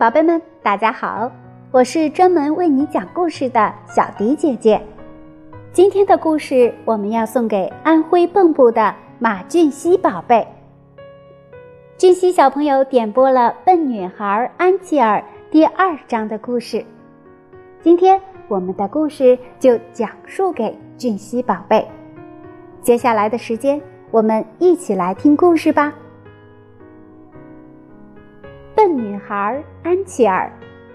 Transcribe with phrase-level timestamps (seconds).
[0.00, 1.30] 宝贝们，大家好，
[1.70, 4.80] 我是专门为你讲故事的小迪姐姐。
[5.74, 10.48] 今天的故事我们要送给安徽蚌埠的马俊熙宝贝。
[11.98, 15.18] 俊熙小朋友点播了《笨女孩安琪儿》
[15.50, 16.82] 第二章的故事，
[17.82, 21.86] 今天我们的故事就讲述给俊熙宝贝。
[22.80, 23.78] 接下来的时间，
[24.10, 25.92] 我们一起来听故事吧。
[28.80, 30.50] 笨女孩安琪儿，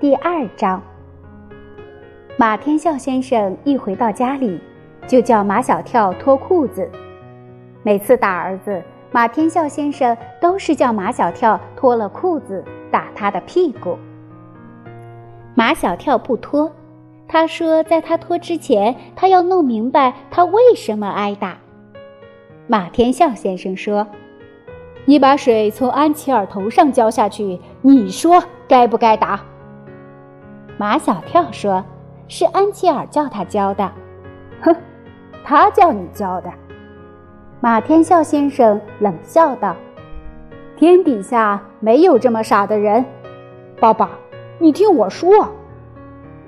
[0.00, 0.82] 第二章。
[2.36, 4.60] 马天笑先生一回到家里，
[5.06, 6.90] 就叫马小跳脱裤子。
[7.84, 8.82] 每次打儿子，
[9.12, 13.96] 马天笑先生都是叫马小跳脱了裤子打他的屁股。
[15.54, 16.72] 马小跳不脱，
[17.28, 21.56] 他说在他脱之前，他要弄明白他为什么挨打。
[22.66, 24.04] 马天笑先生说。
[25.08, 29.40] 你把水从安琪儿头上浇下去，你说该不该打？
[30.76, 31.82] 马小跳说
[32.28, 33.90] ：“是安琪儿叫他浇的。”
[34.60, 34.76] 哼，
[35.42, 36.52] 他叫你浇的。
[37.58, 39.74] 马天笑先生冷笑道
[40.76, 43.02] ：“天底下没有这么傻的人。”
[43.80, 44.10] 爸爸，
[44.58, 45.48] 你听我说。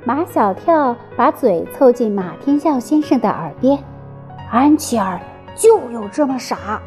[0.04, 3.82] 马小跳把嘴凑近马天笑先生的耳边
[4.52, 5.18] ：“安琪儿
[5.56, 6.78] 就有这么傻。”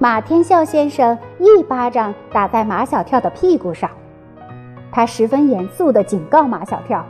[0.00, 3.90] 马天笑先生一巴掌打在马小跳的屁股上，
[4.92, 7.04] 他十分严肃地警告马小跳：“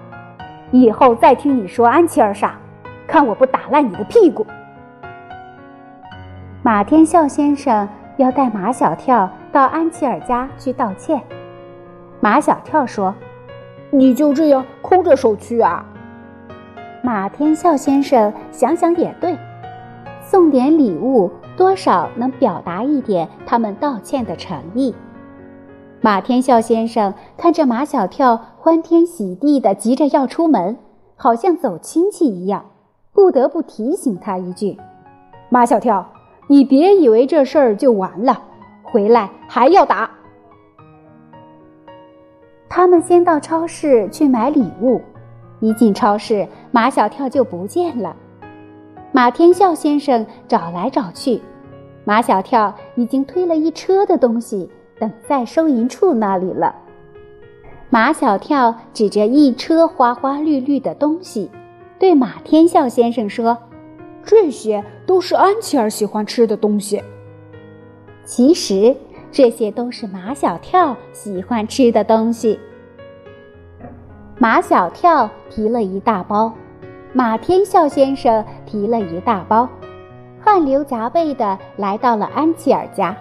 [0.73, 2.59] 以后再听你说安琪儿傻，
[3.07, 4.47] 看我不打烂你的屁股！”
[6.65, 11.21] 马天笑先生要带马小跳到安琪儿家去道歉。
[12.21, 13.15] 马小跳说
[13.93, 15.85] ：“你就这样空着手去啊？”
[17.05, 19.37] 马天笑先生想想也对，
[20.23, 21.31] 送点礼物。
[21.59, 24.95] 多少能表达一点他们道歉的诚意。
[26.01, 30.79] 马天笑先生看着马小跳欢天喜地的急着要出门，
[31.17, 32.65] 好像走亲戚一样，
[33.13, 34.79] 不得不提醒他一句
[35.51, 36.07] ：“马小跳，
[36.47, 38.41] 你别以为这事儿就完了，
[38.85, 40.09] 回来还要打。”
[42.71, 45.01] 他们先到超市去买礼物，
[45.59, 48.15] 一进超市，马小跳就不见了。
[49.19, 51.43] 马天笑先生找来找去，
[52.05, 56.73] 马小跳已经推了一车的东西，等在收银处那里了。
[57.91, 61.51] 马小跳指着一车花花绿绿的东西，
[61.99, 63.59] 对马天笑先生说
[64.25, 67.03] ：“这些都是安琪儿喜欢吃的东西。”
[68.25, 68.95] 其实
[69.33, 72.57] 这些都是马小跳喜欢吃的东西。
[74.39, 76.53] 马小跳提了一大包。
[77.15, 79.67] 马天笑先生提了一大包，
[80.45, 83.17] 汗流浃背的来到了安琪儿家。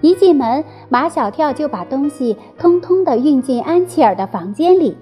[0.00, 4.96] 一进门，马小跳就把东西通通的运进安琪儿的房间里，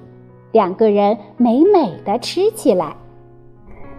[0.51, 2.97] 两个人美美的吃起来。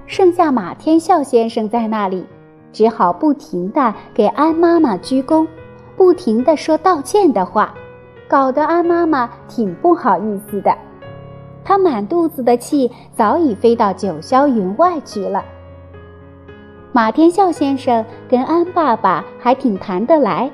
[0.07, 2.25] 剩下马天笑先生在那里，
[2.73, 5.47] 只好不停的给安妈妈鞠躬，
[5.95, 7.73] 不停的说道歉的话，
[8.27, 10.75] 搞得安妈妈挺不好意思的。
[11.63, 15.43] 他满肚子的气早已飞到九霄云外去了。
[16.91, 20.51] 马天笑先生跟安爸爸还挺谈得来，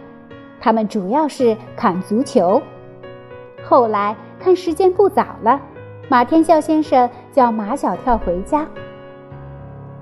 [0.59, 2.61] 他们主要是砍足球。
[3.63, 5.59] 后来看时间不早了，
[6.09, 8.67] 马天笑先生叫马小跳回家。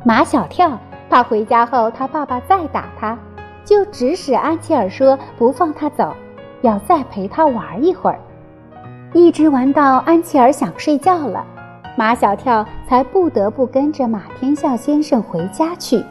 [0.03, 0.77] 马小跳
[1.09, 3.17] 怕回家后他爸爸再打他，
[3.63, 6.13] 就指使安琪儿说不放他走，
[6.61, 8.19] 要再陪他玩一会儿。
[9.15, 11.45] 一直玩到安琪儿想睡觉了，
[11.95, 16.03] 马小跳才不得不跟着马天笑先生回家去。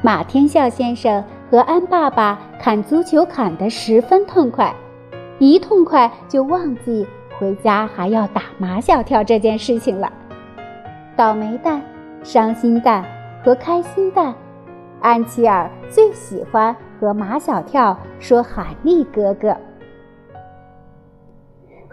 [0.00, 4.74] 马天笑先生和安爸爸砍足球砍得十分痛快，
[5.38, 7.06] 一痛快就忘记
[7.38, 10.10] 回家还要打马小跳这件事情了。
[11.14, 11.82] 倒霉蛋、
[12.22, 13.04] 伤心蛋
[13.44, 14.34] 和开心蛋，
[15.02, 19.54] 安琪儿最喜欢和马小跳说“韩立哥哥”。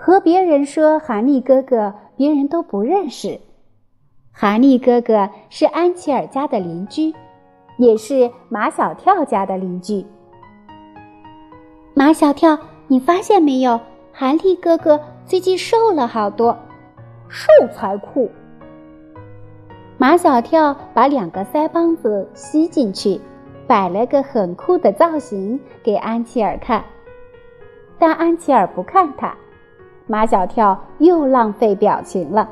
[0.09, 3.39] 和别人说韩立哥哥，别人都不认识。
[4.31, 7.13] 韩立哥哥是安琪儿家的邻居，
[7.77, 10.03] 也是马小跳家的邻居。
[11.93, 12.57] 马小跳，
[12.87, 13.79] 你发现没有？
[14.11, 16.57] 韩立哥哥最近瘦了好多，
[17.27, 18.31] 瘦才酷。
[19.99, 23.21] 马小跳把两个腮帮子吸进去，
[23.67, 26.83] 摆了个很酷的造型给安琪儿看，
[27.99, 29.37] 但安琪儿不看他。
[30.11, 32.49] 马小跳又浪费表情了。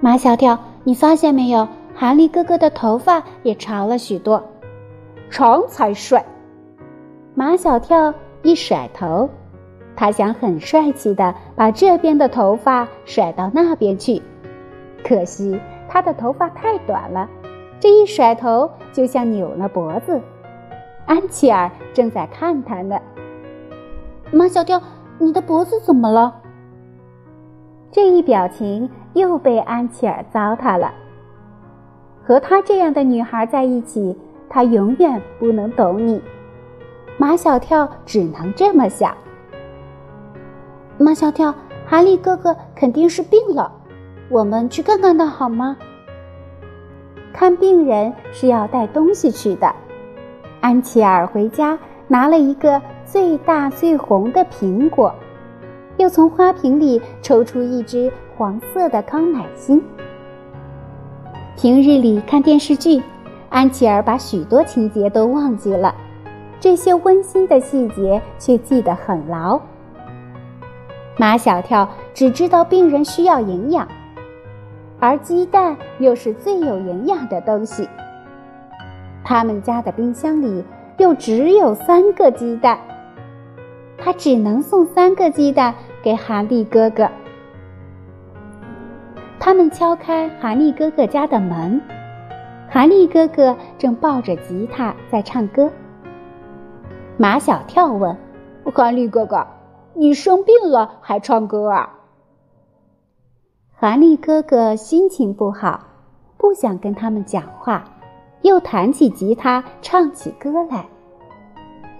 [0.00, 1.68] 马小跳，你发现没有？
[1.94, 4.42] 韩立哥哥的头发也长了许多，
[5.28, 6.24] 长才帅。
[7.34, 9.28] 马小跳一甩头，
[9.94, 14.22] 他想很帅气的把这边的头发甩到那边去，
[15.04, 15.60] 可惜
[15.90, 17.28] 他的头发太短了，
[17.78, 20.18] 这一甩头就像扭了脖子。
[21.04, 22.98] 安琪儿正在看他呢。
[24.30, 24.80] 马小跳，
[25.22, 26.34] 你的脖子怎么了？
[27.92, 30.92] 这一表情又被安琪儿糟蹋了。
[32.24, 36.20] 和她这样的女孩在一起，她永远不能懂你。
[37.18, 39.16] 马小跳只能这么想。
[40.98, 41.54] 马小跳，
[41.86, 43.70] 哈利哥哥肯定是病了，
[44.28, 45.76] 我们去看看他好吗？
[47.32, 49.72] 看病人是要带东西去的。
[50.60, 51.78] 安琪儿回家
[52.08, 55.14] 拿了一个最大最红的苹果，
[55.98, 59.82] 又从花瓶里抽出一只黄色的康乃馨。
[61.54, 63.02] 平日里看电视剧，
[63.50, 65.94] 安琪儿把许多情节都忘记了，
[66.58, 69.60] 这些温馨的细节却记得很牢。
[71.18, 73.86] 马小跳只知道病人需要营养，
[74.98, 77.86] 而鸡蛋又是最有营养的东西。
[79.22, 80.64] 他们家的冰箱里
[80.96, 82.78] 又只有三个鸡蛋，
[84.04, 85.72] 他只能送三个鸡蛋
[86.02, 87.08] 给韩立哥哥。
[89.38, 91.80] 他们敲开韩立哥哥家的门，
[92.68, 95.70] 韩立哥哥正抱着吉他在唱歌。
[97.16, 98.16] 马小跳问
[98.74, 99.46] ：“韩立哥哥，
[99.94, 101.90] 你生病了还唱歌啊？”
[103.70, 105.80] 韩立哥哥心情不好，
[106.36, 107.84] 不想跟他们讲话。
[108.42, 110.86] 又弹起吉他，唱起歌来。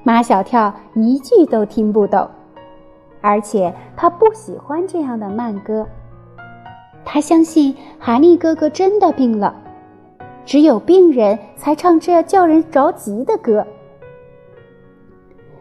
[0.05, 2.29] 马小跳一句都听不懂，
[3.21, 5.87] 而且他不喜欢这样的慢歌。
[7.05, 9.55] 他相信韩立哥哥真的病了，
[10.45, 13.65] 只有病人才唱这叫人着急的歌。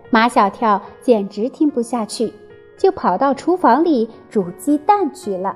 [0.10, 2.34] 马小跳简直听不下去，
[2.78, 5.56] 就跑到厨房里煮鸡蛋去了。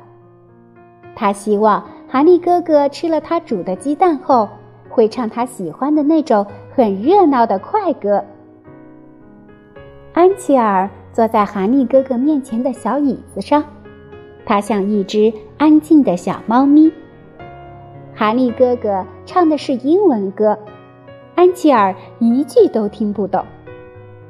[1.16, 4.48] 他希望韩立哥哥吃了他煮的鸡蛋后。
[4.88, 8.24] 会唱他喜欢的那种很热闹的快歌。
[10.16, 13.62] 安琪儿坐在哈利哥哥面前的小椅子上，
[14.46, 16.90] 他像一只安静的小猫咪。
[18.16, 20.58] 哈利哥哥唱的是英文歌，
[21.36, 23.44] 安琪儿一句都听不懂，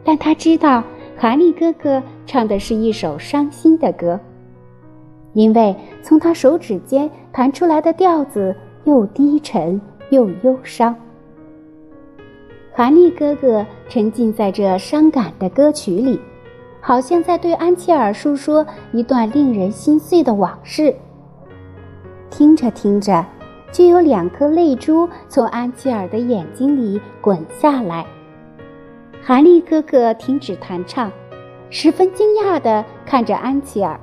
[0.04, 0.84] 但他知道
[1.16, 4.20] 哈利哥哥唱的是一首伤心的歌，
[5.34, 8.56] 因为从他手指间弹出来的调子
[8.86, 9.80] 又低沉。
[10.12, 10.96] 又忧伤，
[12.78, 16.20] 韩立哥哥沉浸在这伤感的歌曲里，
[16.82, 20.94] 好像在对安琪儿诉说一段令人心碎的往事。
[22.30, 23.26] 听着听着，
[23.72, 28.06] 就有两颗泪珠从安琪儿的眼睛里滚下来。
[29.24, 31.10] 韩立哥哥停止弹唱，
[31.70, 33.98] 十分惊讶地看着安琪儿，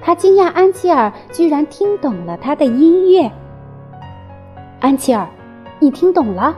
[0.00, 3.28] 他惊讶安琪儿居然听懂了他的音乐。
[4.78, 5.28] 安琪儿，
[5.80, 6.56] 你听懂了？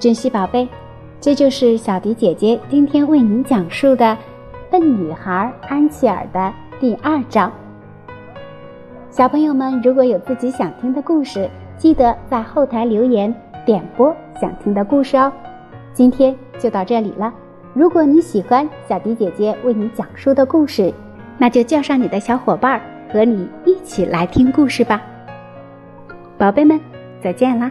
[0.00, 0.66] 珍惜宝贝，
[1.20, 4.06] 这就是小迪姐姐今天为您讲述的
[4.70, 6.50] 《笨女孩安琪儿》的
[6.80, 7.52] 第二章。
[9.10, 13.32] 小朋友们，如果有自己想听的故事，记得在后台留言
[13.66, 15.30] 点播想听的故事哦。
[15.92, 17.30] 今天就到这里了。
[17.74, 20.90] 如果你喜欢小迪姐姐为你讲述的故事，
[21.36, 22.80] 那就叫上你的小伙伴儿。
[23.12, 25.02] 和你一起来听故事吧，
[26.38, 26.80] 宝贝们，
[27.20, 27.68] 再见啦！